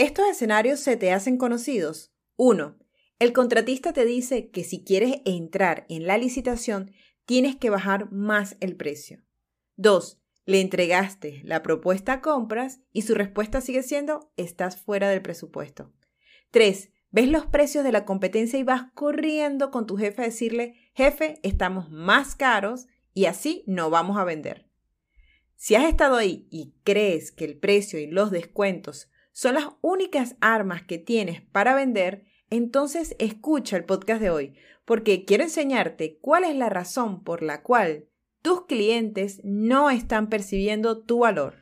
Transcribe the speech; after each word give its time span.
Estos 0.00 0.26
escenarios 0.28 0.80
se 0.80 0.96
te 0.96 1.12
hacen 1.12 1.36
conocidos. 1.36 2.10
1. 2.36 2.78
El 3.18 3.34
contratista 3.34 3.92
te 3.92 4.06
dice 4.06 4.48
que 4.48 4.64
si 4.64 4.82
quieres 4.82 5.20
entrar 5.26 5.84
en 5.90 6.06
la 6.06 6.16
licitación, 6.16 6.92
tienes 7.26 7.56
que 7.56 7.68
bajar 7.68 8.10
más 8.10 8.56
el 8.60 8.76
precio. 8.76 9.22
2. 9.76 10.18
Le 10.46 10.62
entregaste 10.62 11.42
la 11.44 11.62
propuesta 11.62 12.14
a 12.14 12.20
compras 12.22 12.80
y 12.94 13.02
su 13.02 13.14
respuesta 13.14 13.60
sigue 13.60 13.82
siendo 13.82 14.32
estás 14.38 14.80
fuera 14.80 15.10
del 15.10 15.20
presupuesto. 15.20 15.92
3. 16.50 16.90
Ves 17.10 17.28
los 17.28 17.44
precios 17.44 17.84
de 17.84 17.92
la 17.92 18.06
competencia 18.06 18.58
y 18.58 18.62
vas 18.62 18.84
corriendo 18.94 19.70
con 19.70 19.86
tu 19.86 19.98
jefe 19.98 20.22
a 20.22 20.24
decirle, 20.24 20.76
jefe, 20.94 21.40
estamos 21.42 21.90
más 21.90 22.36
caros 22.36 22.86
y 23.12 23.26
así 23.26 23.64
no 23.66 23.90
vamos 23.90 24.16
a 24.16 24.24
vender. 24.24 24.66
Si 25.56 25.74
has 25.74 25.84
estado 25.84 26.16
ahí 26.16 26.48
y 26.50 26.72
crees 26.84 27.32
que 27.32 27.44
el 27.44 27.58
precio 27.58 27.98
y 27.98 28.06
los 28.06 28.30
descuentos 28.30 29.10
son 29.40 29.54
las 29.54 29.68
únicas 29.80 30.36
armas 30.42 30.82
que 30.82 30.98
tienes 30.98 31.40
para 31.40 31.74
vender, 31.74 32.24
entonces 32.50 33.16
escucha 33.18 33.78
el 33.78 33.86
podcast 33.86 34.20
de 34.20 34.28
hoy, 34.28 34.52
porque 34.84 35.24
quiero 35.24 35.44
enseñarte 35.44 36.18
cuál 36.20 36.44
es 36.44 36.54
la 36.54 36.68
razón 36.68 37.24
por 37.24 37.42
la 37.42 37.62
cual 37.62 38.04
tus 38.42 38.66
clientes 38.66 39.40
no 39.42 39.88
están 39.88 40.28
percibiendo 40.28 41.02
tu 41.04 41.20
valor. 41.20 41.54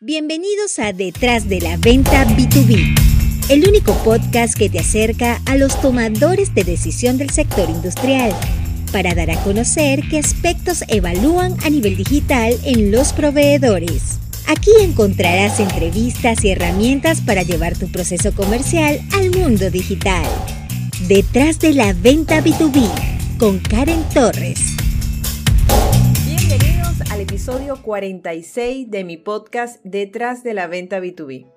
Bienvenidos 0.00 0.78
a 0.78 0.94
Detrás 0.94 1.46
de 1.46 1.60
la 1.60 1.76
Venta 1.76 2.24
B2B, 2.24 3.50
el 3.50 3.68
único 3.68 3.92
podcast 4.02 4.56
que 4.56 4.70
te 4.70 4.78
acerca 4.78 5.38
a 5.44 5.58
los 5.58 5.78
tomadores 5.82 6.54
de 6.54 6.64
decisión 6.64 7.18
del 7.18 7.28
sector 7.28 7.68
industrial 7.68 8.32
para 8.92 9.14
dar 9.14 9.30
a 9.30 9.44
conocer 9.44 10.00
qué 10.08 10.20
aspectos 10.20 10.84
evalúan 10.88 11.54
a 11.66 11.68
nivel 11.68 11.98
digital 11.98 12.54
en 12.64 12.90
los 12.90 13.12
proveedores. 13.12 14.20
Aquí 14.48 14.70
encontrarás 14.80 15.58
entrevistas 15.58 16.44
y 16.44 16.52
herramientas 16.52 17.20
para 17.20 17.42
llevar 17.42 17.76
tu 17.76 17.90
proceso 17.90 18.32
comercial 18.32 19.00
al 19.12 19.32
mundo 19.36 19.70
digital. 19.72 20.24
Detrás 21.08 21.58
de 21.58 21.74
la 21.74 21.92
venta 21.92 22.40
B2B 22.40 23.38
con 23.40 23.58
Karen 23.58 24.04
Torres. 24.14 24.60
Bienvenidos 26.24 27.10
al 27.10 27.22
episodio 27.22 27.82
46 27.82 28.88
de 28.88 29.02
mi 29.02 29.16
podcast 29.16 29.80
Detrás 29.82 30.44
de 30.44 30.54
la 30.54 30.68
venta 30.68 31.00
B2B. 31.00 31.50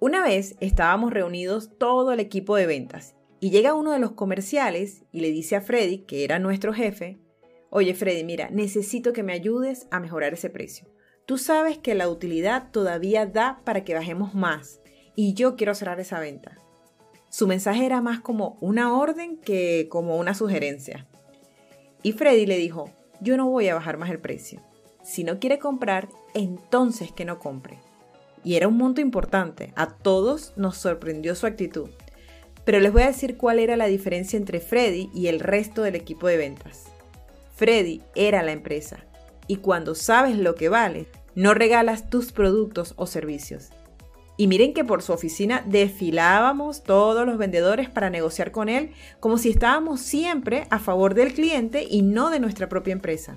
Una 0.00 0.22
vez 0.22 0.54
estábamos 0.60 1.14
reunidos 1.14 1.70
todo 1.78 2.12
el 2.12 2.20
equipo 2.20 2.56
de 2.56 2.66
ventas 2.66 3.14
y 3.40 3.48
llega 3.48 3.72
uno 3.72 3.92
de 3.92 4.00
los 4.00 4.12
comerciales 4.12 5.04
y 5.12 5.20
le 5.20 5.30
dice 5.30 5.56
a 5.56 5.62
Freddy, 5.62 6.00
que 6.00 6.24
era 6.24 6.38
nuestro 6.38 6.74
jefe, 6.74 7.16
oye 7.70 7.94
Freddy, 7.94 8.22
mira, 8.22 8.50
necesito 8.50 9.14
que 9.14 9.22
me 9.22 9.32
ayudes 9.32 9.86
a 9.90 9.98
mejorar 9.98 10.34
ese 10.34 10.50
precio. 10.50 10.91
Tú 11.24 11.38
sabes 11.38 11.78
que 11.78 11.94
la 11.94 12.08
utilidad 12.08 12.70
todavía 12.72 13.26
da 13.26 13.60
para 13.64 13.84
que 13.84 13.94
bajemos 13.94 14.34
más 14.34 14.80
y 15.14 15.34
yo 15.34 15.54
quiero 15.54 15.74
cerrar 15.74 16.00
esa 16.00 16.18
venta. 16.18 16.58
Su 17.28 17.46
mensaje 17.46 17.86
era 17.86 18.00
más 18.00 18.20
como 18.20 18.58
una 18.60 18.96
orden 18.96 19.36
que 19.36 19.86
como 19.88 20.16
una 20.16 20.34
sugerencia. 20.34 21.06
Y 22.02 22.12
Freddy 22.12 22.44
le 22.44 22.58
dijo, 22.58 22.90
yo 23.20 23.36
no 23.36 23.48
voy 23.48 23.68
a 23.68 23.74
bajar 23.74 23.98
más 23.98 24.10
el 24.10 24.18
precio. 24.18 24.60
Si 25.04 25.22
no 25.22 25.38
quiere 25.38 25.60
comprar, 25.60 26.08
entonces 26.34 27.12
que 27.12 27.24
no 27.24 27.38
compre. 27.38 27.78
Y 28.42 28.56
era 28.56 28.66
un 28.66 28.76
monto 28.76 29.00
importante. 29.00 29.72
A 29.76 29.86
todos 29.86 30.52
nos 30.56 30.76
sorprendió 30.76 31.36
su 31.36 31.46
actitud. 31.46 31.88
Pero 32.64 32.80
les 32.80 32.92
voy 32.92 33.02
a 33.02 33.06
decir 33.06 33.36
cuál 33.36 33.60
era 33.60 33.76
la 33.76 33.86
diferencia 33.86 34.36
entre 34.36 34.58
Freddy 34.58 35.08
y 35.14 35.28
el 35.28 35.38
resto 35.38 35.82
del 35.82 35.94
equipo 35.94 36.26
de 36.26 36.36
ventas. 36.36 36.86
Freddy 37.54 38.02
era 38.16 38.42
la 38.42 38.52
empresa 38.52 39.04
y 39.52 39.56
cuando 39.56 39.94
sabes 39.94 40.38
lo 40.38 40.54
que 40.54 40.70
vale, 40.70 41.08
no 41.34 41.52
regalas 41.52 42.08
tus 42.08 42.32
productos 42.32 42.94
o 42.96 43.06
servicios. 43.06 43.68
Y 44.38 44.46
miren 44.46 44.72
que 44.72 44.82
por 44.82 45.02
su 45.02 45.12
oficina 45.12 45.62
desfilábamos 45.66 46.82
todos 46.82 47.26
los 47.26 47.36
vendedores 47.36 47.90
para 47.90 48.08
negociar 48.08 48.50
con 48.50 48.70
él 48.70 48.92
como 49.20 49.36
si 49.36 49.50
estábamos 49.50 50.00
siempre 50.00 50.66
a 50.70 50.78
favor 50.78 51.12
del 51.12 51.34
cliente 51.34 51.86
y 51.86 52.00
no 52.00 52.30
de 52.30 52.40
nuestra 52.40 52.70
propia 52.70 52.92
empresa. 52.92 53.36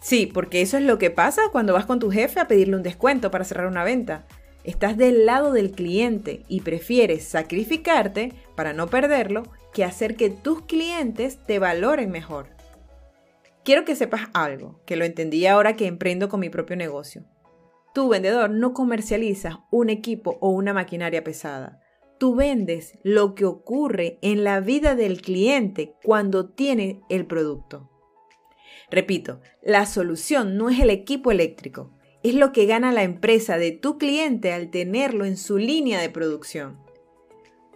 Sí, 0.00 0.26
porque 0.26 0.60
eso 0.60 0.76
es 0.76 0.82
lo 0.82 0.98
que 0.98 1.12
pasa 1.12 1.42
cuando 1.52 1.72
vas 1.72 1.86
con 1.86 2.00
tu 2.00 2.10
jefe 2.10 2.40
a 2.40 2.48
pedirle 2.48 2.74
un 2.74 2.82
descuento 2.82 3.30
para 3.30 3.44
cerrar 3.44 3.68
una 3.68 3.84
venta. 3.84 4.26
Estás 4.64 4.96
del 4.96 5.24
lado 5.24 5.52
del 5.52 5.70
cliente 5.70 6.42
y 6.48 6.62
prefieres 6.62 7.28
sacrificarte 7.28 8.32
para 8.56 8.72
no 8.72 8.88
perderlo 8.88 9.44
que 9.72 9.84
hacer 9.84 10.16
que 10.16 10.30
tus 10.30 10.62
clientes 10.62 11.38
te 11.46 11.60
valoren 11.60 12.10
mejor. 12.10 12.53
Quiero 13.64 13.86
que 13.86 13.96
sepas 13.96 14.28
algo, 14.34 14.82
que 14.84 14.96
lo 14.96 15.06
entendí 15.06 15.46
ahora 15.46 15.74
que 15.74 15.86
emprendo 15.86 16.28
con 16.28 16.40
mi 16.40 16.50
propio 16.50 16.76
negocio. 16.76 17.24
Tu 17.94 18.08
vendedor 18.08 18.50
no 18.50 18.74
comercializa 18.74 19.64
un 19.70 19.88
equipo 19.88 20.36
o 20.40 20.50
una 20.50 20.74
maquinaria 20.74 21.24
pesada. 21.24 21.80
Tú 22.18 22.34
vendes 22.34 22.98
lo 23.02 23.34
que 23.34 23.46
ocurre 23.46 24.18
en 24.20 24.44
la 24.44 24.60
vida 24.60 24.94
del 24.94 25.22
cliente 25.22 25.94
cuando 26.02 26.50
tiene 26.50 27.00
el 27.08 27.26
producto. 27.26 27.90
Repito, 28.90 29.40
la 29.62 29.86
solución 29.86 30.58
no 30.58 30.68
es 30.68 30.80
el 30.80 30.90
equipo 30.90 31.30
eléctrico, 31.30 31.90
es 32.22 32.34
lo 32.34 32.52
que 32.52 32.66
gana 32.66 32.92
la 32.92 33.02
empresa 33.02 33.56
de 33.56 33.72
tu 33.72 33.96
cliente 33.96 34.52
al 34.52 34.70
tenerlo 34.70 35.24
en 35.24 35.38
su 35.38 35.56
línea 35.56 36.00
de 36.00 36.10
producción. 36.10 36.78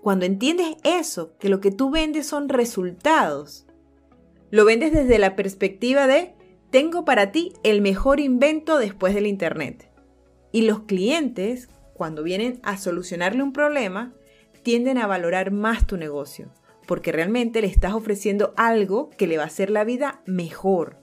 Cuando 0.03 0.27
entiendes 0.27 0.77
eso, 0.85 1.37
que 1.39 1.49
lo 1.49 1.61
que 1.61 1.71
tú 1.71 1.91
vendes 1.91 2.27
son 2.27 2.49
resultados, 2.49 3.68
lo 4.51 4.65
vendes 4.65 4.93
desde 4.93 5.19
la 5.19 5.37
perspectiva 5.37 6.07
de 6.07 6.35
tengo 6.71 7.05
para 7.05 7.33
ti 7.33 7.53
el 7.63 7.81
mejor 7.81 8.21
invento 8.21 8.79
después 8.79 9.15
del 9.15 9.27
Internet. 9.27 9.89
Y 10.53 10.63
los 10.63 10.81
clientes, 10.81 11.69
cuando 11.95 12.23
vienen 12.23 12.61
a 12.63 12.77
solucionarle 12.77 13.43
un 13.43 13.53
problema, 13.53 14.13
tienden 14.63 14.99
a 14.99 15.07
valorar 15.07 15.51
más 15.51 15.87
tu 15.87 15.97
negocio, 15.97 16.51
porque 16.87 17.13
realmente 17.13 17.61
le 17.61 17.69
estás 17.69 17.95
ofreciendo 17.95 18.53
algo 18.57 19.11
que 19.11 19.27
le 19.27 19.39
va 19.39 19.45
a 19.45 19.47
hacer 19.47 19.71
la 19.71 19.85
vida 19.85 20.21
mejor. 20.27 20.97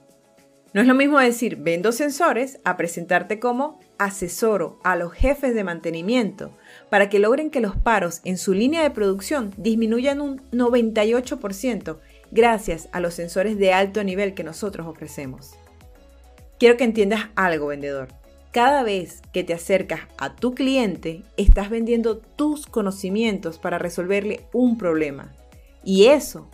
No 0.72 0.82
es 0.82 0.86
lo 0.86 0.94
mismo 0.94 1.18
decir 1.18 1.56
vendo 1.56 1.90
sensores 1.90 2.60
a 2.64 2.76
presentarte 2.76 3.40
como 3.40 3.80
asesoro 3.98 4.78
a 4.84 4.94
los 4.94 5.12
jefes 5.12 5.54
de 5.54 5.64
mantenimiento 5.64 6.54
para 6.90 7.08
que 7.08 7.18
logren 7.18 7.50
que 7.50 7.60
los 7.60 7.76
paros 7.76 8.20
en 8.24 8.36
su 8.36 8.52
línea 8.52 8.82
de 8.82 8.90
producción 8.90 9.54
disminuyan 9.56 10.20
un 10.20 10.42
98% 10.50 11.96
gracias 12.30 12.88
a 12.92 13.00
los 13.00 13.14
sensores 13.14 13.58
de 13.58 13.72
alto 13.72 14.02
nivel 14.04 14.34
que 14.34 14.44
nosotros 14.44 14.86
ofrecemos. 14.86 15.54
Quiero 16.58 16.76
que 16.76 16.84
entiendas 16.84 17.28
algo, 17.34 17.66
vendedor. 17.66 18.08
Cada 18.50 18.82
vez 18.82 19.20
que 19.32 19.44
te 19.44 19.52
acercas 19.52 20.00
a 20.16 20.34
tu 20.34 20.54
cliente, 20.54 21.22
estás 21.36 21.68
vendiendo 21.68 22.16
tus 22.16 22.66
conocimientos 22.66 23.58
para 23.58 23.76
resolverle 23.76 24.40
un 24.54 24.78
problema. 24.78 25.34
Y 25.84 26.06
eso, 26.06 26.48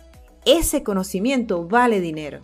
ese 0.45 0.83
conocimiento 0.83 1.65
vale 1.65 2.01
dinero. 2.01 2.41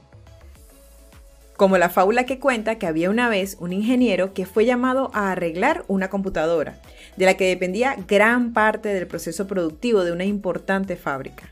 Como 1.58 1.78
la 1.78 1.90
fábula 1.90 2.26
que 2.26 2.40
cuenta 2.40 2.78
que 2.78 2.88
había 2.88 3.10
una 3.10 3.28
vez 3.28 3.58
un 3.60 3.74
ingeniero 3.74 4.34
que 4.34 4.46
fue 4.46 4.66
llamado 4.66 5.12
a 5.14 5.34
arreglar 5.34 5.84
una 5.90 6.10
computadora, 6.10 6.80
de 7.18 7.26
la 7.26 7.36
que 7.36 7.50
dependía 7.50 7.98
gran 8.08 8.54
parte 8.54 8.88
del 8.94 9.08
proceso 9.08 9.46
productivo 9.46 10.06
de 10.06 10.14
una 10.14 10.24
importante 10.24 10.96
fábrica. 10.96 11.52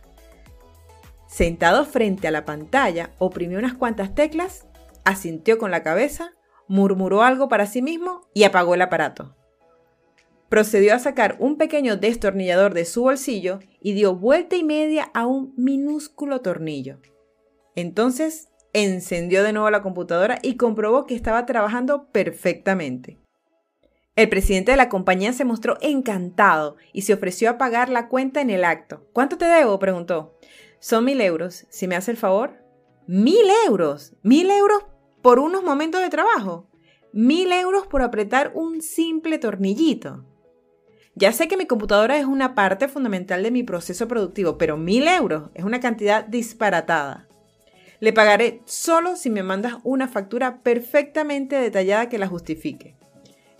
Sentado 1.27 1.85
frente 1.85 2.27
a 2.27 2.31
la 2.31 2.45
pantalla, 2.45 3.11
oprimió 3.19 3.59
unas 3.59 3.73
cuantas 3.73 4.15
teclas, 4.15 4.65
asintió 5.03 5.57
con 5.57 5.71
la 5.71 5.83
cabeza, 5.83 6.31
murmuró 6.67 7.21
algo 7.21 7.49
para 7.49 7.65
sí 7.65 7.81
mismo 7.81 8.21
y 8.33 8.43
apagó 8.43 8.75
el 8.75 8.81
aparato. 8.81 9.35
Procedió 10.49 10.95
a 10.95 10.99
sacar 10.99 11.35
un 11.39 11.57
pequeño 11.57 11.97
destornillador 11.97 12.73
de 12.73 12.85
su 12.85 13.03
bolsillo 13.03 13.59
y 13.81 13.93
dio 13.93 14.15
vuelta 14.15 14.55
y 14.55 14.63
media 14.63 15.11
a 15.13 15.25
un 15.25 15.53
minúsculo 15.57 16.39
tornillo. 16.39 16.99
Entonces 17.75 18.47
encendió 18.71 19.43
de 19.43 19.51
nuevo 19.51 19.69
la 19.69 19.81
computadora 19.81 20.39
y 20.41 20.55
comprobó 20.55 21.05
que 21.05 21.15
estaba 21.15 21.45
trabajando 21.45 22.07
perfectamente. 22.11 23.19
El 24.15 24.29
presidente 24.29 24.71
de 24.71 24.77
la 24.77 24.89
compañía 24.89 25.31
se 25.33 25.45
mostró 25.45 25.77
encantado 25.81 26.77
y 26.91 27.03
se 27.03 27.13
ofreció 27.13 27.49
a 27.49 27.57
pagar 27.57 27.89
la 27.89 28.07
cuenta 28.07 28.41
en 28.41 28.49
el 28.49 28.63
acto. 28.63 29.05
¿Cuánto 29.13 29.37
te 29.37 29.45
debo? 29.45 29.77
preguntó. 29.77 30.37
Son 30.79 31.05
mil 31.05 31.21
euros. 31.21 31.65
Si 31.69 31.87
me 31.87 31.95
hace 31.95 32.11
el 32.11 32.17
favor. 32.17 32.53
Mil 33.07 33.45
euros. 33.65 34.13
Mil 34.21 34.49
euros 34.51 34.83
por 35.21 35.39
unos 35.39 35.63
momentos 35.63 36.01
de 36.01 36.09
trabajo. 36.09 36.69
Mil 37.13 37.51
euros 37.51 37.87
por 37.87 38.01
apretar 38.01 38.51
un 38.53 38.81
simple 38.81 39.39
tornillito. 39.39 40.25
Ya 41.15 41.31
sé 41.31 41.47
que 41.47 41.57
mi 41.57 41.65
computadora 41.65 42.17
es 42.19 42.25
una 42.25 42.53
parte 42.53 42.87
fundamental 42.87 43.41
de 43.41 43.49
mi 43.49 43.63
proceso 43.63 44.07
productivo, 44.07 44.59
pero 44.59 44.77
mil 44.77 45.07
euros 45.07 45.49
es 45.55 45.63
una 45.63 45.79
cantidad 45.79 46.23
disparatada. 46.23 47.27
Le 47.99 48.13
pagaré 48.13 48.61
solo 48.65 49.15
si 49.15 49.31
me 49.31 49.41
mandas 49.41 49.77
una 49.83 50.07
factura 50.07 50.61
perfectamente 50.61 51.55
detallada 51.55 52.09
que 52.09 52.19
la 52.19 52.27
justifique. 52.27 52.95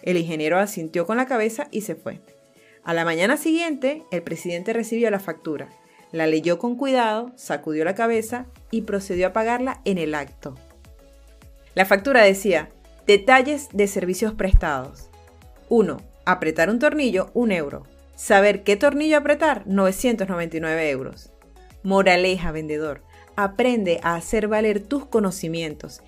El 0.03 0.17
ingeniero 0.17 0.59
asintió 0.59 1.07
con 1.07 1.17
la 1.17 1.25
cabeza 1.25 1.67
y 1.71 1.81
se 1.81 1.95
fue. 1.95 2.21
A 2.83 2.93
la 2.93 3.05
mañana 3.05 3.37
siguiente, 3.37 4.03
el 4.11 4.21
presidente 4.21 4.71
recibió 4.71 5.09
la 5.09 5.19
factura 5.19 5.67
la 6.11 6.27
leyó 6.27 6.57
con 6.57 6.75
cuidado, 6.75 7.31
sacudió 7.35 7.83
la 7.85 7.95
cabeza 7.95 8.45
y 8.71 8.83
procedió 8.83 9.27
a 9.27 9.33
pagarla 9.33 9.81
en 9.85 9.97
el 9.97 10.15
acto. 10.15 10.55
La 11.75 11.85
factura 11.85 12.23
decía, 12.23 12.69
detalles 13.05 13.69
de 13.73 13.87
servicios 13.87 14.33
prestados. 14.33 15.09
1. 15.69 15.97
apretar 16.25 16.69
un 16.69 16.79
tornillo, 16.79 17.29
un 17.33 17.51
euro. 17.51 17.83
Saber 18.15 18.63
qué 18.63 18.77
tornillo 18.77 19.17
apretar, 19.17 19.67
999 19.67 20.89
euros. 20.89 21.31
Moraleja, 21.83 22.51
vendedor. 22.51 23.01
Aprende 23.35 23.99
a 24.01 24.15
hacer 24.15 24.47
valer 24.47 24.81
tus 24.81 25.05
conocimientos 25.05 26.01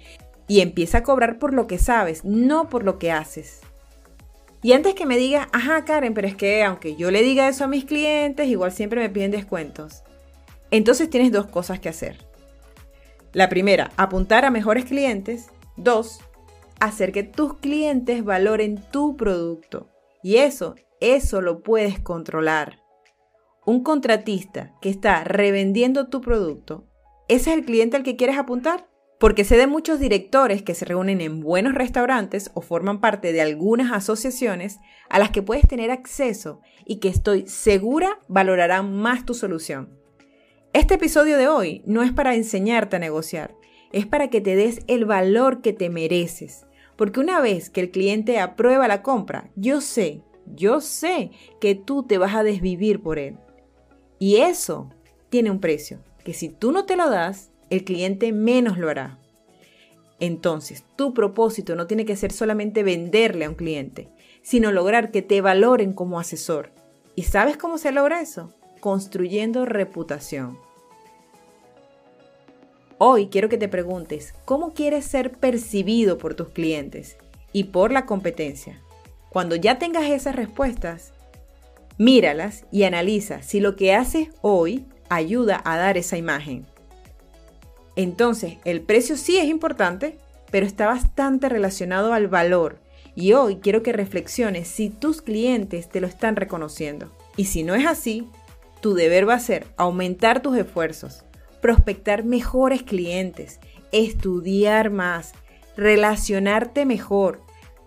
y 0.48 0.62
empieza 0.62 1.00
a 1.00 1.04
cobrar 1.04 1.38
por 1.38 1.54
lo 1.54 1.68
que 1.68 1.78
sabes, 1.78 2.26
no 2.26 2.70
por 2.70 2.84
lo 2.84 2.98
que 2.98 3.12
haces. 3.12 3.62
Y 4.62 4.74
antes 4.74 4.94
que 4.94 5.06
me 5.06 5.18
digas, 5.18 5.48
ajá 5.54 5.86
Karen, 5.86 6.14
pero 6.14 6.28
es 6.28 6.36
que 6.36 6.64
aunque 6.64 6.96
yo 6.96 7.12
le 7.12 7.24
diga 7.24 7.48
eso 7.48 7.64
a 7.64 7.68
mis 7.68 7.86
clientes, 7.86 8.48
igual 8.48 8.72
siempre 8.72 9.00
me 9.00 9.10
piden 9.10 9.32
descuentos. 9.32 10.04
Entonces 10.72 11.10
tienes 11.10 11.32
dos 11.32 11.48
cosas 11.48 11.80
que 11.80 11.90
hacer. 11.90 12.28
La 13.32 13.48
primera, 13.48 13.92
apuntar 13.96 14.44
a 14.44 14.52
mejores 14.52 14.86
clientes. 14.86 15.50
Dos, 15.78 16.20
hacer 16.80 17.12
que 17.12 17.24
tus 17.24 17.58
clientes 17.58 18.24
valoren 18.24 18.84
tu 18.92 19.16
producto. 19.16 19.88
Y 20.22 20.38
eso, 20.38 20.76
eso 21.00 21.42
lo 21.42 21.62
puedes 21.62 22.00
controlar. 22.00 22.82
Un 23.66 23.84
contratista 23.84 24.74
que 24.82 24.90
está 24.90 25.24
revendiendo 25.24 26.08
tu 26.10 26.22
producto, 26.22 26.88
¿ese 27.28 27.52
es 27.52 27.58
el 27.58 27.66
cliente 27.66 27.98
al 27.98 28.04
que 28.04 28.16
quieres 28.16 28.38
apuntar? 28.38 28.88
Porque 29.20 29.44
sé 29.44 29.58
de 29.58 29.68
muchos 29.68 30.00
directores 30.00 30.64
que 30.64 30.74
se 30.74 30.86
reúnen 30.86 31.20
en 31.20 31.42
buenos 31.42 31.74
restaurantes 31.74 32.52
o 32.54 32.62
forman 32.62 33.02
parte 33.02 33.34
de 33.34 33.42
algunas 33.42 33.92
asociaciones 33.92 34.80
a 35.10 35.20
las 35.20 35.30
que 35.32 35.42
puedes 35.42 35.68
tener 35.68 35.92
acceso 35.92 36.62
y 36.86 37.00
que 37.00 37.10
estoy 37.10 37.46
segura 37.46 38.20
valorarán 38.30 38.96
más 38.96 39.26
tu 39.26 39.34
solución. 39.34 39.90
Este 40.72 40.94
episodio 40.94 41.38
de 41.38 41.50
hoy 41.50 41.84
no 41.86 42.02
es 42.02 42.14
para 42.14 42.34
enseñarte 42.34 42.96
a 42.96 43.00
negociar, 43.00 43.56
es 43.92 44.06
para 44.06 44.30
que 44.30 44.40
te 44.40 44.56
des 44.56 44.80
el 44.88 45.04
valor 45.04 45.62
que 45.62 45.74
te 45.74 45.90
mereces. 45.90 46.66
Porque 46.96 47.20
una 47.20 47.42
vez 47.42 47.70
que 47.70 47.82
el 47.82 47.92
cliente 47.92 48.40
aprueba 48.40 48.88
la 48.88 49.02
compra, 49.02 49.52
yo 49.56 49.82
sé, 49.82 50.22
yo 50.46 50.80
sé 50.80 51.32
que 51.60 51.76
tú 51.76 52.04
te 52.04 52.18
vas 52.18 52.36
a 52.36 52.44
desvivir 52.44 53.02
por 53.02 53.20
él. 53.20 53.38
Y 54.18 54.38
eso 54.38 54.90
tiene 55.30 55.52
un 55.52 55.60
precio, 55.60 56.00
que 56.24 56.34
si 56.34 56.48
tú 56.48 56.72
no 56.72 56.86
te 56.86 56.96
lo 56.96 57.10
das, 57.10 57.52
el 57.70 57.84
cliente 57.84 58.32
menos 58.32 58.78
lo 58.78 58.90
hará. 58.90 59.20
Entonces, 60.20 60.84
tu 60.96 61.14
propósito 61.14 61.76
no 61.76 61.88
tiene 61.88 62.06
que 62.06 62.16
ser 62.16 62.32
solamente 62.32 62.84
venderle 62.84 63.46
a 63.46 63.50
un 63.50 63.56
cliente, 63.56 64.10
sino 64.42 64.72
lograr 64.72 65.12
que 65.12 65.22
te 65.22 65.42
valoren 65.42 65.94
como 65.94 66.20
asesor. 66.20 66.72
¿Y 67.16 67.24
sabes 67.24 67.58
cómo 67.58 67.78
se 67.78 67.92
logra 67.92 68.22
eso? 68.22 68.54
Construyendo 68.80 69.66
reputación. 69.66 70.58
Hoy 72.98 73.28
quiero 73.28 73.48
que 73.48 73.58
te 73.58 73.70
preguntes, 73.70 74.34
¿cómo 74.44 74.74
quieres 74.74 75.06
ser 75.06 75.32
percibido 75.32 76.18
por 76.18 76.36
tus 76.36 76.50
clientes 76.50 77.16
y 77.54 77.66
por 77.66 77.94
la 77.94 78.06
competencia? 78.06 78.82
Cuando 79.30 79.56
ya 79.56 79.80
tengas 79.80 80.10
esas 80.10 80.36
respuestas, 80.36 81.14
míralas 81.98 82.66
y 82.72 82.84
analiza 82.84 83.42
si 83.42 83.62
lo 83.62 83.78
que 83.78 83.94
haces 83.94 84.30
hoy 84.42 84.86
ayuda 85.08 85.62
a 85.64 85.78
dar 85.78 85.98
esa 85.98 86.18
imagen. 86.18 86.66
Entonces, 88.00 88.60
el 88.64 88.80
precio 88.80 89.18
sí 89.18 89.40
es 89.40 89.50
importante, 89.50 90.20
pero 90.52 90.66
está 90.66 90.86
bastante 90.86 91.50
relacionado 91.50 92.14
al 92.14 92.30
valor. 92.30 92.80
Y 93.14 93.34
hoy 93.34 93.58
quiero 93.58 93.84
que 93.84 93.92
reflexiones 93.92 94.70
si 94.70 94.90
tus 94.90 95.22
clientes 95.22 95.90
te 95.90 96.00
lo 96.00 96.08
están 96.08 96.38
reconociendo. 96.38 97.12
Y 97.36 97.44
si 97.44 97.64
no 97.64 97.76
es 97.76 97.86
así, 97.86 98.26
tu 98.80 98.94
deber 98.94 99.28
va 99.28 99.34
a 99.34 99.40
ser 99.42 99.66
aumentar 99.76 100.42
tus 100.42 100.58
esfuerzos, 100.58 101.26
prospectar 101.62 102.24
mejores 102.24 102.84
clientes, 102.84 103.60
estudiar 103.92 104.92
más, 104.92 105.34
relacionarte 105.76 106.86
mejor, 106.86 107.42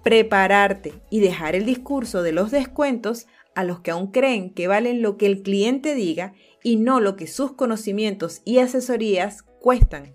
prepararte 0.05 0.93
y 1.09 1.21
dejar 1.21 1.57
el 1.57 1.65
discurso 1.65 2.23
de 2.23 2.33
los 2.33 2.51
descuentos 2.51 3.29
a 3.55 3.65
los 3.65 3.81
que 3.81 3.93
aún 3.93 4.09
creen 4.09 4.51
que 4.51 4.69
valen 4.69 5.01
lo 5.01 5.17
que 5.17 5.25
el 5.25 5.41
cliente 5.41 5.95
diga 5.95 6.35
y 6.63 6.77
no 6.77 7.01
lo 7.01 7.17
que 7.17 7.27
sus 7.27 7.53
conocimientos 7.53 8.43
y 8.45 8.59
asesorías 8.59 9.47
cuestan. 9.63 10.15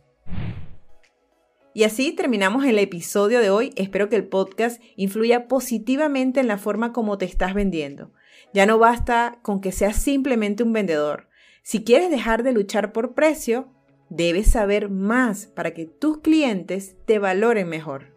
Y 1.74 1.84
así 1.84 2.12
terminamos 2.12 2.66
el 2.66 2.78
episodio 2.80 3.40
de 3.40 3.50
hoy. 3.50 3.72
Espero 3.76 4.10
que 4.10 4.16
el 4.16 4.28
podcast 4.28 4.82
influya 4.96 5.48
positivamente 5.48 6.40
en 6.40 6.48
la 6.48 6.58
forma 6.58 6.94
como 6.94 7.18
te 7.18 7.26
estás 7.26 7.54
vendiendo. 7.54 8.12
Ya 8.54 8.66
no 8.66 8.78
basta 8.78 9.40
con 9.42 9.62
que 9.62 9.72
seas 9.72 9.96
simplemente 9.96 10.64
un 10.64 10.74
vendedor. 10.74 11.30
Si 11.64 11.84
quieres 11.84 12.10
dejar 12.10 12.44
de 12.44 12.52
luchar 12.52 12.94
por 12.94 13.14
precio, 13.14 13.68
debes 14.10 14.52
saber 14.52 14.90
más 14.90 15.48
para 15.48 15.74
que 15.74 15.86
tus 15.86 16.20
clientes 16.20 16.96
te 17.06 17.20
valoren 17.20 17.68
mejor. 17.68 18.16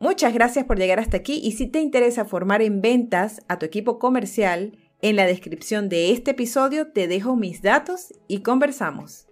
Muchas 0.00 0.34
gracias 0.34 0.64
por 0.64 0.78
llegar 0.78 0.98
hasta 0.98 1.18
aquí 1.18 1.40
y 1.42 1.52
si 1.52 1.66
te 1.66 1.80
interesa 1.80 2.24
formar 2.24 2.62
en 2.62 2.80
ventas 2.80 3.40
a 3.48 3.58
tu 3.58 3.66
equipo 3.66 3.98
comercial, 3.98 4.78
en 5.00 5.16
la 5.16 5.26
descripción 5.26 5.88
de 5.88 6.12
este 6.12 6.30
episodio 6.32 6.92
te 6.92 7.08
dejo 7.08 7.36
mis 7.36 7.60
datos 7.60 8.14
y 8.26 8.40
conversamos. 8.40 9.31